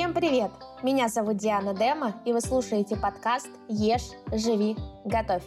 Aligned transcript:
Всем 0.00 0.14
привет! 0.14 0.50
Меня 0.82 1.08
зовут 1.08 1.36
Диана 1.36 1.74
Дема, 1.74 2.22
и 2.24 2.32
вы 2.32 2.40
слушаете 2.40 2.96
подкаст 2.96 3.50
«Ешь, 3.68 4.12
живи, 4.32 4.74
готовь». 5.04 5.42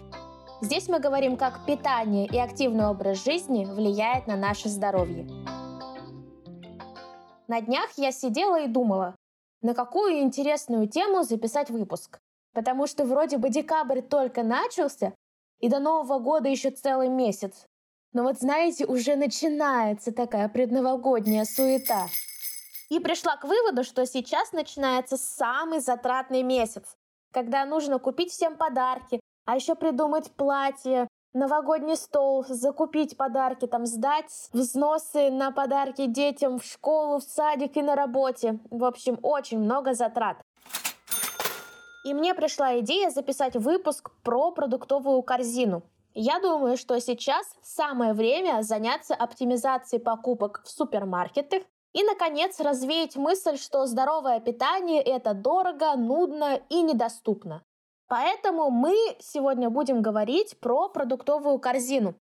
Здесь 0.61 0.87
мы 0.89 0.99
говорим, 0.99 1.37
как 1.37 1.65
питание 1.65 2.27
и 2.27 2.37
активный 2.37 2.85
образ 2.85 3.23
жизни 3.23 3.65
влияет 3.65 4.27
на 4.27 4.35
наше 4.35 4.69
здоровье. 4.69 5.25
На 7.47 7.61
днях 7.61 7.89
я 7.97 8.11
сидела 8.11 8.61
и 8.61 8.67
думала, 8.67 9.15
на 9.63 9.73
какую 9.73 10.19
интересную 10.19 10.87
тему 10.87 11.23
записать 11.23 11.71
выпуск. 11.71 12.19
Потому 12.53 12.85
что 12.85 13.05
вроде 13.05 13.39
бы 13.39 13.49
декабрь 13.49 14.01
только 14.01 14.43
начался, 14.43 15.15
и 15.61 15.67
до 15.67 15.79
Нового 15.79 16.19
года 16.19 16.47
еще 16.47 16.69
целый 16.69 17.09
месяц. 17.09 17.65
Но 18.13 18.21
вот 18.21 18.37
знаете, 18.37 18.85
уже 18.85 19.15
начинается 19.15 20.11
такая 20.11 20.47
предновогодняя 20.47 21.43
суета. 21.43 22.05
И 22.93 22.99
пришла 22.99 23.37
к 23.37 23.43
выводу, 23.43 23.83
что 23.83 24.05
сейчас 24.05 24.51
начинается 24.51 25.17
самый 25.17 25.79
затратный 25.79 26.43
месяц, 26.43 26.95
когда 27.31 27.65
нужно 27.65 27.97
купить 27.97 28.31
всем 28.31 28.55
подарки, 28.55 29.19
а 29.45 29.55
еще 29.55 29.73
придумать 29.73 30.29
платье, 30.33 31.07
новогодний 31.33 31.95
стол, 31.95 32.45
закупить 32.47 33.17
подарки, 33.17 33.65
там 33.65 33.87
сдать 33.87 34.31
взносы 34.53 35.31
на 35.31 35.49
подарки 35.49 36.05
детям 36.05 36.59
в 36.59 36.63
школу, 36.63 37.17
в 37.17 37.23
садик 37.23 37.77
и 37.77 37.81
на 37.81 37.95
работе. 37.95 38.59
В 38.69 38.83
общем, 38.83 39.17
очень 39.23 39.57
много 39.57 39.95
затрат. 39.95 40.37
И 42.05 42.13
мне 42.13 42.35
пришла 42.35 42.77
идея 42.77 43.09
записать 43.09 43.55
выпуск 43.55 44.11
про 44.21 44.51
продуктовую 44.51 45.23
корзину. 45.23 45.81
Я 46.13 46.39
думаю, 46.39 46.77
что 46.77 47.01
сейчас 47.01 47.47
самое 47.63 48.13
время 48.13 48.61
заняться 48.61 49.15
оптимизацией 49.15 49.99
покупок 49.99 50.61
в 50.63 50.69
супермаркетах 50.69 51.63
и, 51.93 52.03
наконец, 52.03 52.59
развеять 52.59 53.15
мысль, 53.15 53.57
что 53.57 53.85
здоровое 53.85 54.39
питание– 54.39 55.01
это 55.03 55.33
дорого, 55.33 55.95
нудно 55.95 56.59
и 56.69 56.81
недоступно. 56.81 57.63
Поэтому 58.07 58.69
мы 58.69 58.95
сегодня 59.19 59.69
будем 59.69 60.01
говорить 60.01 60.59
про 60.59 60.89
продуктовую 60.89 61.59
корзину. 61.59 62.15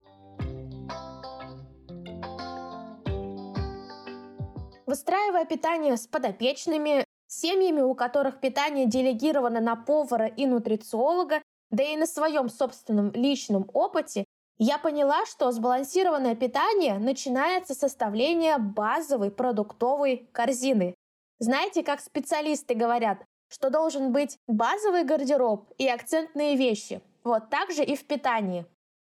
Выстраивая 4.86 5.46
питание 5.46 5.96
с 5.96 6.06
подопечными, 6.06 7.06
семьями, 7.28 7.82
у 7.82 7.96
которых 7.96 8.42
питание 8.42 8.86
делегировано 8.86 9.62
на 9.62 9.78
повара 9.78 10.28
и 10.28 10.46
нутрициолога, 10.46 11.42
да 11.70 11.84
и 11.84 11.96
на 11.96 12.06
своем 12.06 12.50
собственном 12.50 13.12
личном 13.14 13.70
опыте, 13.74 14.26
я 14.64 14.78
поняла, 14.78 15.26
что 15.26 15.52
сбалансированное 15.52 16.36
питание 16.36 17.00
начинается 17.00 17.74
с 17.74 17.80
составления 17.80 18.60
базовой 18.60 19.32
продуктовой 19.32 20.30
корзины. 20.32 20.94
Знаете, 21.40 21.82
как 21.82 22.00
специалисты 22.00 22.76
говорят, 22.76 23.26
что 23.50 23.72
должен 23.72 24.12
быть 24.12 24.38
базовый 24.48 25.04
гардероб 25.04 25.74
и 25.80 25.88
акцентные 25.88 26.56
вещи. 26.58 27.02
Вот 27.24 27.50
так 27.50 27.72
же 27.72 27.84
и 27.84 27.96
в 27.96 28.06
питании. 28.06 28.68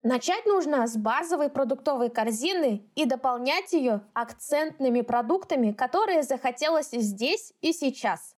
Начать 0.02 0.46
нужно 0.46 0.88
с 0.88 0.96
базовой 0.96 1.50
продуктовой 1.50 2.10
корзины 2.10 2.90
и 2.96 3.04
дополнять 3.04 3.74
ее 3.74 4.00
акцентными 4.14 5.02
продуктами, 5.02 5.74
которые 5.74 6.24
захотелось 6.24 6.92
здесь 6.92 7.52
и 7.60 7.74
сейчас. 7.74 8.34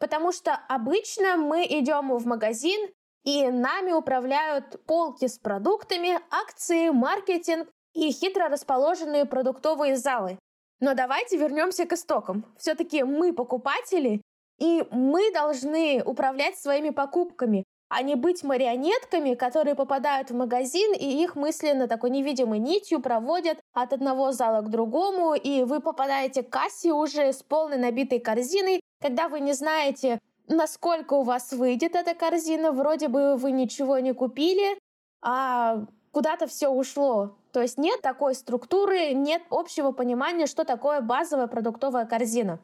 Потому 0.00 0.32
что 0.32 0.58
обычно 0.68 1.36
мы 1.36 1.64
идем 1.66 2.16
в 2.16 2.26
магазин, 2.26 2.90
и 3.28 3.50
нами 3.50 3.92
управляют 3.92 4.80
полки 4.86 5.26
с 5.26 5.38
продуктами, 5.38 6.18
акции, 6.30 6.88
маркетинг 6.88 7.68
и 7.92 8.10
хитро 8.10 8.48
расположенные 8.48 9.26
продуктовые 9.26 9.96
залы. 9.96 10.38
Но 10.80 10.94
давайте 10.94 11.36
вернемся 11.36 11.84
к 11.84 11.92
истокам. 11.92 12.46
Все-таки 12.56 13.02
мы 13.02 13.34
покупатели, 13.34 14.22
и 14.58 14.82
мы 14.90 15.30
должны 15.30 16.02
управлять 16.02 16.56
своими 16.56 16.88
покупками, 16.88 17.64
а 17.90 18.00
не 18.00 18.14
быть 18.14 18.44
марионетками, 18.44 19.34
которые 19.34 19.74
попадают 19.74 20.30
в 20.30 20.34
магазин 20.34 20.94
и 20.94 21.22
их 21.22 21.36
мысленно 21.36 21.86
такой 21.86 22.08
невидимой 22.08 22.58
нитью 22.58 23.00
проводят 23.00 23.58
от 23.74 23.92
одного 23.92 24.32
зала 24.32 24.62
к 24.62 24.70
другому, 24.70 25.34
и 25.34 25.64
вы 25.64 25.80
попадаете 25.80 26.42
к 26.42 26.48
кассе 26.48 26.92
уже 26.94 27.34
с 27.34 27.42
полной 27.42 27.76
набитой 27.76 28.20
корзиной, 28.20 28.80
когда 29.02 29.28
вы 29.28 29.40
не 29.40 29.52
знаете, 29.52 30.18
насколько 30.48 31.14
у 31.14 31.22
вас 31.22 31.52
выйдет 31.52 31.94
эта 31.94 32.14
корзина, 32.14 32.72
вроде 32.72 33.08
бы 33.08 33.36
вы 33.36 33.52
ничего 33.52 33.98
не 33.98 34.12
купили, 34.12 34.78
а 35.22 35.86
куда-то 36.12 36.46
все 36.46 36.68
ушло. 36.68 37.36
То 37.52 37.62
есть 37.62 37.78
нет 37.78 38.00
такой 38.02 38.34
структуры, 38.34 39.12
нет 39.12 39.42
общего 39.50 39.92
понимания, 39.92 40.46
что 40.46 40.64
такое 40.64 41.00
базовая 41.00 41.46
продуктовая 41.46 42.06
корзина. 42.06 42.60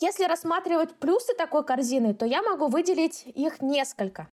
Если 0.00 0.24
рассматривать 0.24 0.96
плюсы 0.98 1.34
такой 1.34 1.64
корзины, 1.64 2.14
то 2.14 2.26
я 2.26 2.42
могу 2.42 2.66
выделить 2.66 3.22
их 3.26 3.62
несколько. 3.62 4.28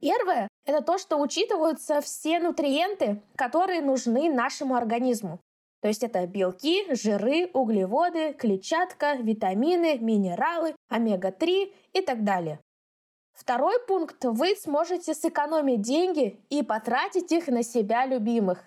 Первое– 0.00 0.48
это 0.64 0.82
то, 0.82 0.98
что 0.98 1.16
учитываются 1.16 2.00
все 2.00 2.38
нутриенты, 2.40 3.22
которые 3.36 3.82
нужны 3.82 4.32
нашему 4.32 4.74
организму. 4.74 5.40
То 5.80 5.88
есть 5.88 6.02
это 6.02 6.26
белки, 6.26 6.92
жиры, 6.94 7.50
углеводы, 7.52 8.32
клетчатка, 8.32 9.14
витамины, 9.14 9.98
минералы, 9.98 10.74
омега-3 10.88 11.72
и 11.92 12.00
так 12.00 12.24
далее. 12.24 12.60
Второй 13.32 13.78
пункт– 13.86 14.16
вы 14.24 14.56
сможете 14.56 15.14
сэкономить 15.14 15.82
деньги 15.82 16.44
и 16.50 16.64
потратить 16.64 17.30
их 17.30 17.46
на 17.46 17.62
себя 17.62 18.04
любимых. 18.04 18.64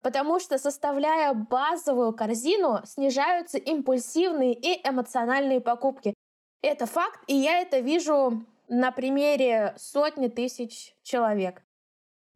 Потому 0.00 0.40
что, 0.40 0.56
составляя 0.56 1.34
базовую 1.34 2.14
корзину, 2.14 2.80
снижаются 2.86 3.58
импульсивные 3.58 4.54
и 4.54 4.80
эмоциональные 4.88 5.60
покупки. 5.60 6.14
Это 6.62 6.86
факт, 6.86 7.20
и 7.26 7.34
я 7.34 7.60
это 7.60 7.80
вижу 7.80 8.46
на 8.68 8.90
примере 8.90 9.74
сотни 9.76 10.28
тысяч 10.28 10.94
человек. 11.02 11.62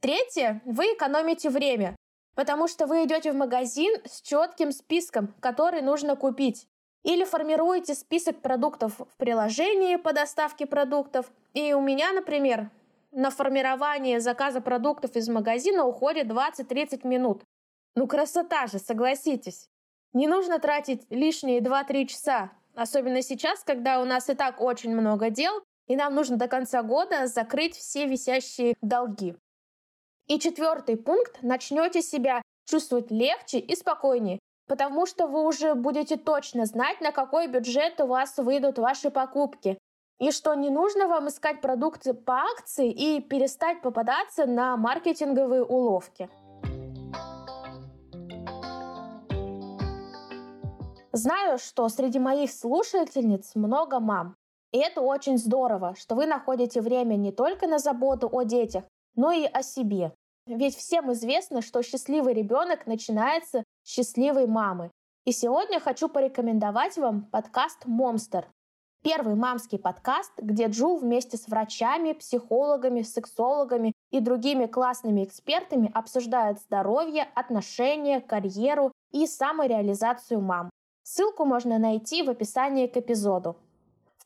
Третье, 0.01 0.61
вы 0.67 0.85
экономите 0.95 1.49
время, 1.49 1.97
потому 2.35 2.69
что 2.69 2.87
вы 2.87 3.05
идете 3.05 3.33
в 3.33 3.37
магазин 3.37 3.95
с 4.05 4.21
четким 4.23 4.73
списком, 4.73 5.35
который 5.41 5.83
нужно 5.83 6.17
купить. 6.17 6.67
Или 7.03 7.25
формируете 7.25 7.95
список 7.95 8.41
продуктов 8.43 8.99
в 8.99 9.17
приложении 9.17 9.97
по 9.97 10.13
доставке 10.13 10.67
продуктов. 10.67 11.33
И 11.55 11.73
у 11.73 11.81
меня, 11.81 12.13
например, 12.13 12.71
на 13.13 13.31
формирование 13.31 14.21
заказа 14.21 14.61
продуктов 14.61 15.17
из 15.17 15.29
магазина 15.29 15.85
уходит 15.85 16.27
20-30 16.29 17.07
минут. 17.07 17.43
Ну 17.97 18.07
красота 18.07 18.67
же, 18.67 18.79
согласитесь. 18.79 19.69
Не 20.13 20.27
нужно 20.27 20.59
тратить 20.59 21.07
лишние 21.11 21.61
2-3 21.61 22.07
часа, 22.07 22.51
особенно 22.75 23.23
сейчас, 23.23 23.63
когда 23.65 24.01
у 24.01 24.05
нас 24.05 24.29
и 24.29 24.35
так 24.35 24.61
очень 24.61 24.95
много 24.95 25.31
дел, 25.31 25.63
и 25.87 25.97
нам 25.97 26.15
нужно 26.15 26.37
до 26.37 26.49
конца 26.49 26.83
года 26.83 27.27
закрыть 27.27 27.77
все 27.77 28.07
висящие 28.07 28.75
долги. 28.81 29.35
И 30.31 30.39
четвертый 30.39 30.97
пункт– 30.97 31.39
начнете 31.43 32.03
себя 32.03 32.41
чувствовать 32.65 33.11
легче 33.11 33.59
и 33.59 33.75
спокойнее, 33.75 34.39
потому 34.69 35.05
что 35.05 35.27
вы 35.27 35.45
уже 35.45 35.75
будете 35.75 36.17
точно 36.17 36.67
знать, 36.67 37.01
на 37.01 37.11
какой 37.11 37.49
бюджет 37.49 38.01
у 38.01 38.07
вас 38.07 38.37
выйдут 38.37 38.79
ваши 38.79 39.11
покупки, 39.11 39.77
и 40.21 40.31
что 40.31 40.55
не 40.55 40.71
нужно 40.71 41.09
вам 41.09 41.27
искать 41.27 41.61
продукты 41.61 42.15
по 42.15 42.43
акции 42.43 42.93
и 42.93 43.21
перестать 43.21 43.83
попадаться 43.83 44.47
на 44.47 44.77
маркетинговые 44.77 45.65
уловки. 45.65 46.31
Знаю, 51.11 51.59
что 51.59 51.89
среди 51.89 52.21
моих 52.21 52.53
слушательниц 52.53 53.57
много 53.57 53.99
мам. 53.99 54.37
И 54.71 54.79
это 54.79 55.01
очень 55.01 55.39
здорово, 55.39 55.97
что 55.99 56.15
вы 56.15 56.27
находите 56.27 56.81
время 56.81 57.17
не 57.17 57.33
только 57.33 57.67
на 57.67 57.81
заботу 57.81 58.29
о 58.31 58.45
детях, 58.45 58.85
но 59.17 59.33
и 59.33 59.45
о 59.45 59.65
себе. 59.65 60.13
Ведь 60.47 60.77
всем 60.77 61.13
известно, 61.13 61.63
что 61.63 61.83
счастливый 61.83 62.35
ребенок 62.35 62.87
начинается 62.87 63.65
с 63.83 63.89
счастливой 63.89 64.47
мамы. 64.47 64.91
И 65.25 65.33
сегодня 65.33 65.81
хочу 65.81 66.09
порекомендовать 66.09 66.97
вам 66.97 67.23
подкаст 67.27 67.85
«Момстер». 67.85 68.49
Первый 69.03 69.35
мамский 69.35 69.79
подкаст, 69.79 70.33
где 70.39 70.67
Джул 70.67 70.99
вместе 70.99 71.39
с 71.39 71.49
врачами, 71.49 72.13
психологами, 72.13 73.01
сексологами 73.01 73.93
и 74.11 74.21
другими 74.21 74.67
классными 74.67 75.25
экспертами 75.25 75.91
обсуждает 75.95 76.59
здоровье, 76.61 77.29
отношения, 77.35 78.21
карьеру 78.21 78.93
и 79.11 79.27
самореализацию 79.27 80.41
мам. 80.41 80.69
Ссылку 81.03 81.45
можно 81.45 81.79
найти 81.79 82.23
в 82.23 82.29
описании 82.29 82.87
к 82.87 82.97
эпизоду. 82.97 83.57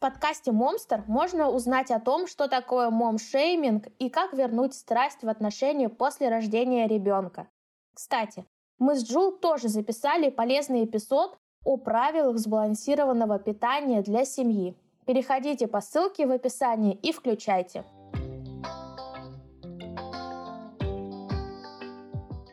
Подкасте 0.05 0.53
«Момстер» 0.53 1.03
можно 1.07 1.49
узнать 1.49 1.91
о 1.91 1.99
том, 1.99 2.27
что 2.27 2.47
такое 2.47 2.91
мом-шейминг 2.91 3.87
и 3.99 4.11
как 4.11 4.35
вернуть 4.35 4.75
страсть 4.75 5.23
в 5.23 5.31
отношения 5.31 5.89
после 5.89 6.29
рождения 6.29 6.87
ребенка. 6.87 7.49
Кстати, 7.95 8.45
мы 8.79 8.97
с 8.97 9.03
Джул 9.03 9.33
тоже 9.33 9.69
записали 9.69 10.29
полезный 10.29 10.85
эпизод 10.85 11.39
о 11.65 11.79
правилах 11.79 12.37
сбалансированного 12.37 13.39
питания 13.39 14.03
для 14.03 14.27
семьи. 14.27 14.77
Переходите 15.07 15.69
по 15.69 15.81
ссылке 15.81 16.27
в 16.27 16.33
описании 16.33 16.99
и 17.03 17.11
включайте. 17.11 17.87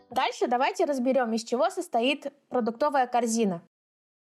Дальше 0.09 0.47
давайте 0.47 0.86
разберем, 0.86 1.33
из 1.33 1.44
чего 1.44 1.69
состоит 1.69 2.31
продуктовая 2.47 3.07
корзина. 3.07 3.62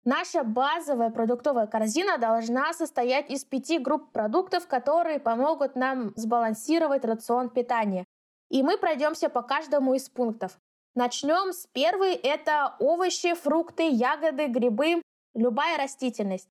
Наша 0.04 0.42
базовая 0.44 1.10
продуктовая 1.10 1.66
корзина 1.66 2.18
должна 2.18 2.72
состоять 2.72 3.30
из 3.30 3.44
пяти 3.44 3.78
групп 3.78 4.12
продуктов, 4.12 4.66
которые 4.66 5.18
помогут 5.18 5.76
нам 5.76 6.12
сбалансировать 6.16 7.04
рацион 7.04 7.50
питания. 7.50 8.04
И 8.48 8.62
мы 8.62 8.78
пройдемся 8.78 9.28
по 9.28 9.42
каждому 9.42 9.94
из 9.94 10.08
пунктов. 10.08 10.58
Начнем 10.94 11.52
с 11.52 11.66
первой. 11.66 12.14
Это 12.14 12.74
овощи, 12.78 13.34
фрукты, 13.34 13.88
ягоды, 13.88 14.46
грибы, 14.46 15.02
любая 15.34 15.76
растительность. 15.76 16.48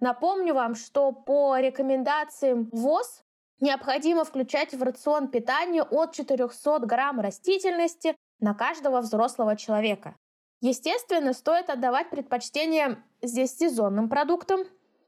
Напомню 0.00 0.52
вам, 0.52 0.74
что 0.74 1.12
по 1.12 1.56
рекомендациям 1.58 2.68
ВОЗ 2.72 3.22
необходимо 3.60 4.24
включать 4.24 4.74
в 4.74 4.82
рацион 4.82 5.28
питания 5.28 5.82
от 5.82 6.12
400 6.12 6.80
грамм 6.80 7.20
растительности 7.20 8.14
на 8.40 8.54
каждого 8.54 9.00
взрослого 9.00 9.56
человека. 9.56 10.16
Естественно, 10.60 11.32
стоит 11.32 11.70
отдавать 11.70 12.10
предпочтение 12.10 13.02
здесь 13.22 13.56
сезонным 13.56 14.08
продуктам, 14.08 14.60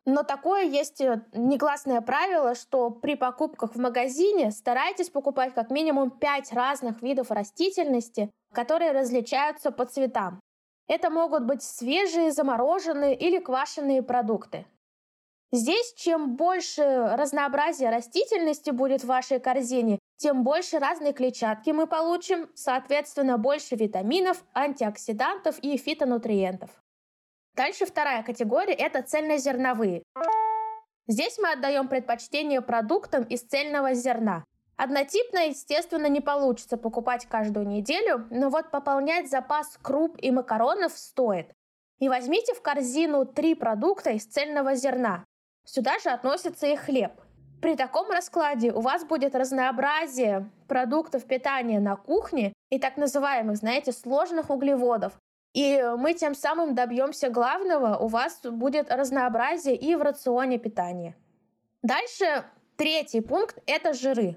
но 0.05 0.23
такое 0.23 0.62
есть 0.62 1.00
э, 1.00 1.23
негласное 1.35 2.00
правило, 2.00 2.55
что 2.55 2.91
при 2.91 3.15
покупках 3.15 3.75
в 3.75 3.79
магазине 3.79 4.50
старайтесь 4.50 5.11
покупать 5.11 5.55
как 5.55 5.71
минимум 5.71 6.11
5 6.11 6.53
разных 6.53 7.03
видов 7.03 7.31
растительности, 7.31 8.31
которые 8.55 8.93
различаются 8.93 9.71
по 9.71 9.85
цветам. 9.85 10.41
Это 10.87 11.11
могут 11.11 11.45
быть 11.45 11.62
свежие, 11.62 12.33
замороженные 12.33 13.15
или 13.15 13.39
квашеные 13.39 14.03
продукты. 14.03 14.65
Здесь 15.53 15.95
чем 15.95 16.37
больше 16.37 17.15
разнообразия 17.17 17.91
растительности 17.91 18.71
будет 18.71 19.03
в 19.03 19.06
вашей 19.09 19.41
корзине, 19.41 19.98
тем 20.19 20.43
больше 20.43 20.79
разной 20.79 21.12
клетчатки 21.12 21.70
мы 21.70 21.87
получим, 21.87 22.50
соответственно, 22.55 23.38
больше 23.38 23.76
витаминов, 23.76 24.44
антиоксидантов 24.53 25.59
и 25.61 25.76
фитонутриентов. 25.76 26.70
Дальше 27.55 27.87
вторая 27.87 28.23
категория– 28.23 28.75
это 28.75 29.03
цельнозерновые. 29.03 30.03
Здесь 31.06 31.38
мы 31.38 31.53
отдаем 31.53 31.88
предпочтение 31.88 32.61
продуктам 32.61 33.25
из 33.25 33.43
цельного 33.43 33.94
зерна. 33.94 34.44
Однотипно, 34.76 35.49
естественно, 35.49 36.06
не 36.06 36.21
получится 36.21 36.76
покупать 36.76 37.26
каждую 37.26 37.67
неделю, 37.67 38.26
но 38.31 38.49
вот 38.50 38.71
пополнять 38.71 39.29
запас 39.31 39.79
круп 39.82 40.17
и 40.21 40.31
макаронов 40.31 40.97
стоит. 40.97 41.53
И 41.99 42.09
возьмите 42.09 42.55
в 42.55 42.62
корзину 42.62 43.25
три 43.25 43.55
продукта 43.55 44.11
из 44.11 44.25
цельного 44.25 44.75
зерна. 44.75 45.25
Сюда 45.64 45.99
же 45.99 46.11
относится 46.11 46.67
и 46.67 46.76
хлеб. 46.76 47.12
При 47.60 47.75
таком 47.75 48.10
раскладе 48.10 48.72
у 48.72 48.81
вас 48.81 49.05
будет 49.05 49.34
разнообразие 49.34 50.49
продуктов 50.69 51.25
питания 51.25 51.81
на 51.81 51.96
кухне 51.96 52.52
и 52.70 52.78
так 52.78 52.96
называемых, 52.96 53.56
знаете, 53.56 53.93
сложных 53.93 54.50
углеводов. 54.50 55.12
И 55.55 55.82
мы 55.96 56.14
тем 56.14 56.34
самым 56.34 56.75
добьемся 56.75 57.31
главного, 57.31 57.96
у 57.96 58.06
вас 58.06 58.40
будет 58.43 58.93
разнообразие 58.93 59.75
и 59.75 59.96
в 59.96 60.02
рационе 60.02 60.58
питания. 60.58 61.16
Дальше 61.82 62.44
третий 62.76 63.20
пункт– 63.20 63.58
это 63.66 63.93
жиры. 63.93 64.37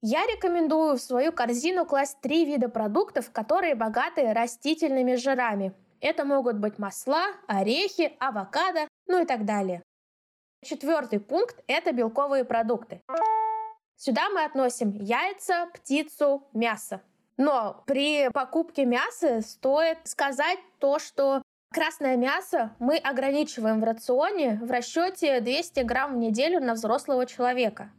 Я 0.00 0.26
рекомендую 0.26 0.96
в 0.96 1.00
свою 1.00 1.32
корзину 1.32 1.84
класть 1.84 2.20
три 2.20 2.44
вида 2.44 2.68
продуктов, 2.68 3.30
которые 3.30 3.74
богаты 3.74 4.32
растительными 4.32 5.14
жирами. 5.14 5.72
Это 6.00 6.24
могут 6.24 6.58
быть 6.58 6.78
масла, 6.78 7.26
орехи, 7.46 8.12
авокадо, 8.18 8.88
ну 9.06 9.22
и 9.22 9.26
так 9.26 9.44
далее. 9.44 9.82
Четвертый 10.64 11.20
пункт– 11.20 11.62
это 11.68 11.92
белковые 11.92 12.44
продукты. 12.44 13.00
Сюда 13.96 14.28
мы 14.30 14.44
относим 14.44 14.92
яйца, 14.92 15.68
птицу, 15.72 16.48
мясо. 16.52 17.00
Но 17.36 17.84
при 17.86 18.28
покупке 18.30 18.84
мяса 18.84 19.40
стоит 19.40 19.98
сказать 20.04 20.58
то, 20.80 20.98
что 20.98 21.42
красное 21.72 22.16
мясо 22.16 22.74
мы 22.80 22.96
ограничиваем 22.96 23.80
в 23.80 23.84
рационе 23.84 24.58
в 24.60 24.70
расчете 24.70 25.40
200 25.40 25.80
грамм 25.80 26.14
в 26.14 26.18
неделю 26.18 26.60
на 26.60 26.74
взрослого 26.74 27.26
человека. 27.26 27.90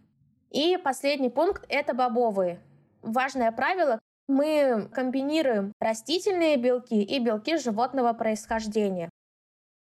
И 0.49 0.77
последний 0.77 1.29
пункт– 1.29 1.65
это 1.69 1.93
бобовые. 1.93 2.59
Важное 3.01 3.51
правило– 3.53 3.99
мы 4.27 4.89
комбинируем 4.93 5.71
растительные 5.79 6.57
белки 6.57 7.01
и 7.01 7.19
белки 7.19 7.57
животного 7.57 8.13
происхождения. 8.13 9.09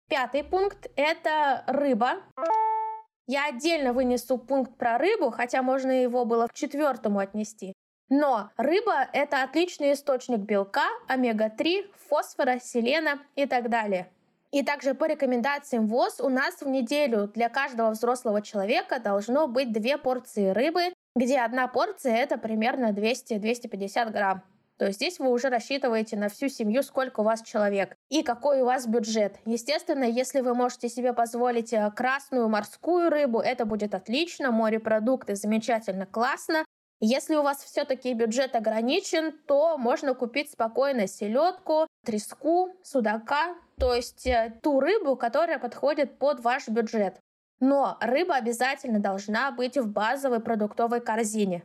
Пятый 0.09 0.43
пункт– 0.43 0.89
это 0.95 1.63
рыба. 1.67 2.21
Я 3.27 3.47
отдельно 3.47 3.91
вынесу 3.91 4.37
пункт 4.37 4.77
про 4.77 4.97
рыбу, 4.97 5.31
хотя 5.31 5.61
можно 5.61 5.91
его 5.91 6.23
было 6.23 6.47
к 6.47 6.53
четвертому 6.53 7.19
отнести. 7.19 7.73
Но 8.09 8.51
рыба– 8.55 9.05
это 9.13 9.43
отличный 9.43 9.91
источник 9.91 10.39
белка, 10.39 10.85
омега-3, 11.09 11.91
фосфора, 12.07 12.59
селена 12.63 13.19
и 13.35 13.45
так 13.45 13.69
далее. 13.69 14.09
И 14.51 14.63
также 14.63 14.93
по 14.93 15.05
рекомендациям 15.05 15.87
ВОЗ 15.87 16.21
у 16.21 16.29
нас 16.29 16.61
в 16.61 16.67
неделю 16.69 17.27
для 17.27 17.49
каждого 17.49 17.89
взрослого 17.89 18.41
человека 18.41 18.99
должно 19.01 19.49
быть 19.49 19.73
две 19.73 19.97
порции 19.97 20.51
рыбы, 20.51 20.93
где 21.17 21.39
одна 21.39 21.67
порция 21.67 22.15
это 22.15 22.37
примерно 22.37 22.91
200-250 22.91 24.09
грамм. 24.11 24.43
То 24.77 24.85
есть 24.85 24.99
здесь 24.99 25.19
вы 25.19 25.31
уже 25.31 25.49
рассчитываете 25.49 26.15
на 26.15 26.29
всю 26.29 26.47
семью, 26.47 26.81
сколько 26.81 27.19
у 27.19 27.23
вас 27.23 27.41
человек 27.41 27.96
и 28.09 28.23
какой 28.23 28.61
у 28.61 28.65
вас 28.65 28.87
бюджет. 28.87 29.37
Естественно, 29.45 30.03
если 30.03 30.41
вы 30.41 30.53
можете 30.53 30.89
себе 30.89 31.13
позволить 31.13 31.73
э, 31.73 31.91
красную 31.95 32.47
морскую 32.47 33.09
рыбу, 33.09 33.39
это 33.39 33.65
будет 33.65 33.93
отлично, 33.93 34.51
морепродукты 34.51 35.35
замечательно, 35.35 36.05
классно. 36.05 36.63
Если 36.99 37.35
у 37.35 37.43
вас 37.43 37.63
все-таки 37.63 38.13
бюджет 38.13 38.55
ограничен, 38.55 39.31
то 39.45 39.77
можно 39.77 40.15
купить 40.15 40.51
спокойно 40.51 41.05
селедку, 41.05 41.85
треску, 42.03 42.73
судака, 42.81 43.55
то 43.77 43.93
есть 43.93 44.25
э, 44.25 44.57
ту 44.63 44.79
рыбу, 44.79 45.15
которая 45.15 45.59
подходит 45.59 46.17
под 46.17 46.39
ваш 46.39 46.67
бюджет. 46.69 47.19
Но 47.59 47.97
рыба 48.01 48.35
обязательно 48.35 48.99
должна 48.99 49.51
быть 49.51 49.77
в 49.77 49.91
базовой 49.91 50.39
продуктовой 50.39 51.01
корзине. 51.01 51.63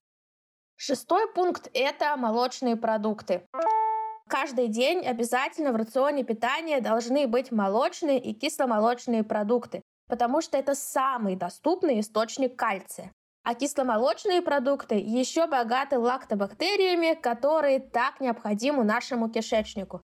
Шестой 0.76 1.32
пункт– 1.32 1.70
это 1.74 2.16
молочные 2.16 2.76
продукты. 2.76 3.46
Каждый 4.32 4.69
день 4.69 5.06
обязательно 5.06 5.73
в 5.73 5.76
рационе 5.76 6.25
питания 6.25 6.81
должны 6.81 7.26
быть 7.26 7.52
молочные 7.52 8.19
и 8.19 8.32
кисломолочные 8.32 9.25
продукты, 9.25 9.82
потому 10.08 10.40
что 10.40 10.56
это 10.56 10.75
самый 10.75 11.37
доступный 11.37 12.00
источник 12.00 12.56
кальция. 12.56 13.12
А 13.44 13.55
кисломолочные 13.55 14.40
продукты 14.40 14.94
еще 14.94 15.46
богаты 15.46 15.99
лактобактериями, 15.99 17.12
которые 17.12 17.79
так 17.79 18.20
необходимы 18.20 18.84
нашему 18.84 19.29
кишечнику. 19.29 20.00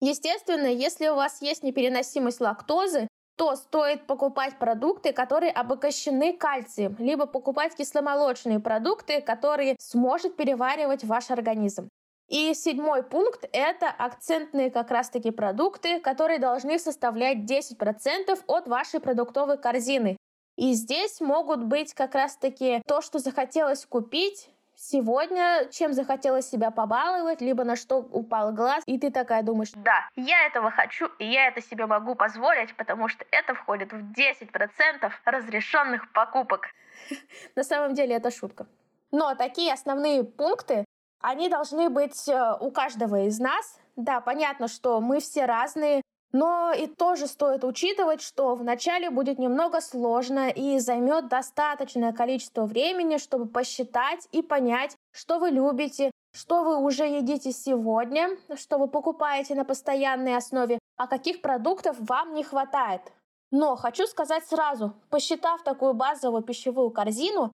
Естественно, 0.00 0.66
если 0.66 1.08
у 1.08 1.16
вас 1.16 1.42
есть 1.42 1.64
непереносимость 1.64 2.40
лактозы, 2.40 3.08
то 3.36 3.56
стоит 3.56 4.06
покупать 4.06 4.60
продукты, 4.60 5.12
которые 5.12 5.50
обогащены 5.50 6.36
кальцием, 6.36 6.94
либо 7.00 7.26
покупать 7.26 7.74
кисломолочные 7.74 8.60
продукты, 8.60 9.20
которые 9.20 9.74
сможет 9.80 10.36
переваривать 10.36 11.02
ваш 11.02 11.32
организм. 11.32 11.88
И 12.32 12.54
седьмой 12.54 13.02
пункт– 13.02 13.44
это 13.52 13.90
акцентные 13.90 14.70
как 14.70 14.90
раз-таки 14.90 15.30
продукты, 15.30 16.00
которые 16.00 16.38
должны 16.38 16.78
составлять 16.78 17.40
10% 17.40 18.42
от 18.46 18.66
вашей 18.68 19.00
продуктовой 19.00 19.58
корзины. 19.58 20.16
И 20.56 20.72
здесь 20.72 21.20
могут 21.20 21.62
быть 21.62 21.92
как 21.92 22.14
раз-таки 22.14 22.80
то, 22.86 23.02
что 23.02 23.18
захотелось 23.18 23.84
купить, 23.84 24.48
сегодня, 24.74 25.68
чем 25.70 25.92
захотелось 25.92 26.48
себя 26.48 26.70
побаловать, 26.70 27.42
либо 27.42 27.64
на 27.64 27.76
что 27.76 27.98
упал 27.98 28.50
глаз, 28.52 28.82
и 28.86 28.98
ты 28.98 29.10
такая 29.10 29.42
думаешь, 29.42 29.72
да, 29.76 30.08
я 30.16 30.46
этого 30.46 30.70
хочу, 30.70 31.10
и 31.18 31.26
я 31.26 31.48
это 31.48 31.60
себе 31.60 31.84
могу 31.84 32.14
позволить, 32.14 32.74
потому 32.76 33.08
что 33.08 33.26
это 33.30 33.52
входит 33.54 33.92
в 33.92 34.10
10% 34.10 35.12
разрешенных 35.26 36.10
покупок. 36.12 36.68
На 37.56 37.62
самом 37.62 37.92
деле 37.92 38.14
это 38.14 38.30
шутка. 38.30 38.66
Но 39.10 39.34
такие 39.34 39.70
основные 39.70 40.24
пункты, 40.24 40.86
они 41.22 41.48
должны 41.48 41.88
быть 41.88 42.28
э, 42.28 42.56
у 42.60 42.70
каждого 42.70 43.26
из 43.26 43.38
нас. 43.38 43.78
Да, 43.96 44.20
понятно, 44.20 44.68
что 44.68 45.00
мы 45.00 45.20
все 45.20 45.46
разные, 45.46 46.02
но 46.32 46.72
и 46.72 46.86
тоже 46.86 47.26
стоит 47.26 47.62
учитывать, 47.62 48.22
что 48.22 48.54
вначале 48.54 49.10
будет 49.10 49.38
немного 49.38 49.80
сложно 49.80 50.48
и 50.48 50.78
займет 50.78 51.28
достаточное 51.28 52.12
количество 52.12 52.64
времени, 52.64 53.18
чтобы 53.18 53.46
посчитать 53.46 54.26
и 54.32 54.42
понять, 54.42 54.96
что 55.12 55.38
вы 55.38 55.50
любите, 55.50 56.10
что 56.34 56.64
вы 56.64 56.78
уже 56.78 57.04
едите 57.04 57.52
сегодня, 57.52 58.30
что 58.56 58.78
вы 58.78 58.88
покупаете 58.88 59.54
на 59.54 59.64
постоянной 59.64 60.36
основе, 60.36 60.78
а 60.96 61.06
каких 61.06 61.42
продуктов 61.42 61.96
вам 61.98 62.34
не 62.34 62.42
хватает. 62.42 63.02
Но 63.50 63.76
хочу 63.76 64.06
сказать 64.06 64.46
сразу, 64.46 64.94
посчитав 65.10 65.62
такую 65.62 65.92
базовую 65.92 66.42
пищевую 66.42 66.90
корзину, 66.90 67.52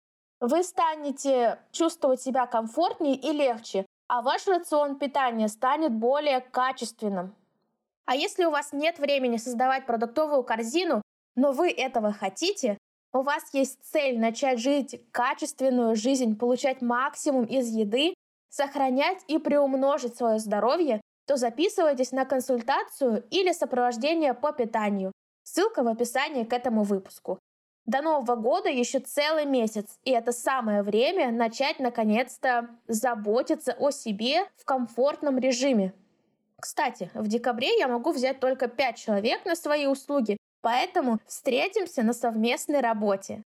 вы 0.43 0.61
станете 0.63 1.57
чувствовать 1.71 2.21
себя 2.21 2.45
комфортнее 2.47 3.15
и 3.15 3.31
легче, 3.31 3.85
а 4.09 4.21
ваш 4.21 4.45
рацион 4.45 4.99
питания 4.99 5.47
станет 5.47 5.93
более 5.93 6.41
качественным. 6.41 7.33
А 8.05 8.15
если 8.17 8.43
у 8.43 8.51
вас 8.51 8.73
нет 8.73 8.99
времени 8.99 9.37
создавать 9.37 9.85
продуктовую 9.85 10.43
корзину, 10.43 11.01
но 11.35 11.53
вы 11.53 11.71
этого 11.71 12.11
хотите, 12.11 12.77
у 13.13 13.21
вас 13.21 13.53
есть 13.53 13.79
цель 13.83 14.19
начать 14.19 14.59
жить 14.59 15.01
качественную 15.11 15.95
жизнь, 15.95 16.37
получать 16.37 16.81
максимум 16.81 17.45
из 17.45 17.69
еды, 17.69 18.13
сохранять 18.49 19.23
и 19.29 19.37
приумножить 19.37 20.17
свое 20.17 20.39
здоровье, 20.39 20.99
то 21.25 21.37
записывайтесь 21.37 22.11
на 22.11 22.25
консультацию 22.25 23.25
или 23.31 23.53
сопровождение 23.53 24.33
по 24.33 24.51
питанию. 24.51 25.13
Ссылка 25.43 25.83
в 25.83 25.87
описании 25.87 26.43
к 26.43 26.51
этому 26.51 26.83
выпуску. 26.83 27.39
До 27.85 28.01
Нового 28.01 28.35
года 28.35 28.69
еще 28.69 28.99
целый 28.99 29.45
месяц, 29.45 29.99
и 30.05 30.11
это 30.11 30.31
самое 30.31 30.83
время 30.83 31.31
начать 31.31 31.79
наконец-то 31.79 32.69
заботиться 32.87 33.75
о 33.77 33.91
себе 33.91 34.45
в 34.55 34.63
комфортном 34.63 35.37
режиме. 35.37 35.93
Кстати, 36.61 37.11
в 37.13 37.27
декабре 37.27 37.77
я 37.77 37.89
могу 37.89 38.13
взять 38.13 38.39
только 38.39 38.69
5 38.69 38.95
человек 38.95 39.43
на 39.45 39.55
свои 39.55 39.85
услуги, 39.85 40.37
поэтому 40.61 41.19
встретимся 41.27 42.03
на 42.03 42.13
совместной 42.13 42.79
работе. 42.79 43.43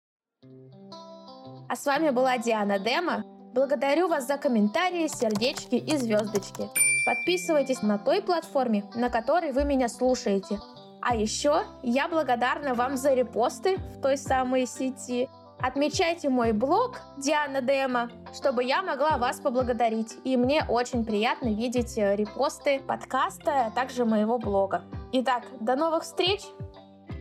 А 1.69 1.77
с 1.77 1.87
вами 1.87 2.11
была 2.11 2.37
Диана 2.37 2.81
Дема. 2.81 3.23
Благодарю 3.55 4.09
вас 4.09 4.27
за 4.27 4.37
комментарии, 4.37 5.07
сердечки 5.07 5.77
и 5.77 5.97
звездочки. 5.97 6.69
Подписывайтесь 7.07 7.83
на 7.83 7.99
той 7.99 8.21
платформе, 8.21 8.83
на 8.97 9.11
которой 9.11 9.53
вы 9.53 9.65
меня 9.65 9.89
слушаете. 9.89 10.59
А 11.07 11.15
еще 11.15 11.65
я 11.83 12.09
благодарна 12.09 12.73
вам 12.73 12.97
за 12.97 13.13
репосты 13.13 13.77
в 13.77 14.01
той 14.01 14.17
самой 14.17 14.65
сети. 14.67 15.29
Отмечайте 15.61 16.31
мой 16.31 16.53
блог 16.53 16.99
Диана 17.19 17.61
Дема, 17.61 18.11
чтобы 18.35 18.65
я 18.65 18.83
могла 18.83 19.19
вас 19.19 19.39
поблагодарить. 19.39 20.17
И 20.25 20.39
мне 20.39 20.65
очень 20.67 21.05
приятно 21.05 21.49
видеть 21.49 21.99
э, 21.99 22.17
репосты 22.17 22.81
подкаста, 22.81 23.67
а 23.67 23.71
также 23.71 24.07
моего 24.07 24.39
блога. 24.39 24.83
Итак, 25.13 25.45
до 25.61 25.77
новых 25.77 26.05
встреч! 26.05 26.41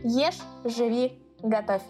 Ешь, 0.02 0.40
живи, 0.64 1.22
готовь! 1.42 1.82